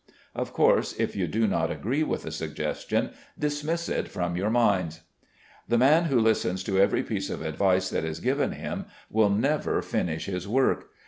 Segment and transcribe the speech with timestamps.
[0.33, 5.01] Of course, if you do not agree with the suggestion, dismiss it from your minds.
[5.67, 9.79] The man who listens to every piece of advice that is given him will never
[9.83, 10.87] finish his work.